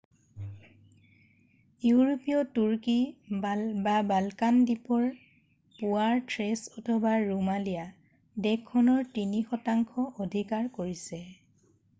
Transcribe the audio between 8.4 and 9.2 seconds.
দেশখনৰ